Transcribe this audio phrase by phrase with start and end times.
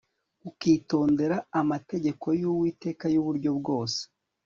[0.49, 4.01] ukitondera amategeko y'uwiteka y'uburyo bwose